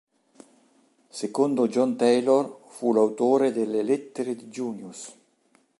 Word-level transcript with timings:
Secondo 1.09 1.67
John 1.67 1.95
Taylor 1.95 2.61
fu 2.69 2.91
l'autore 2.91 3.51
delle 3.51 3.83
"Lettere 3.83 4.35
di 4.35 4.45
Junius". 4.49 5.13